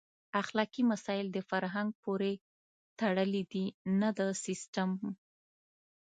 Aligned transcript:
اخلاقي 0.41 0.83
مسایل 0.91 1.27
د 1.33 1.37
فرهنګ 1.49 1.89
پورې 2.03 2.33
تړلي 2.99 3.43
دي 3.51 3.65
نه 3.99 4.09
د 4.17 4.19
سیسټم. 4.43 4.91